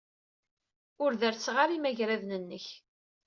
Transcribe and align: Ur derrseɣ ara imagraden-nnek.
Ur 1.03 1.11
derrseɣ 1.21 1.55
ara 1.63 1.73
imagraden-nnek. 1.77 2.65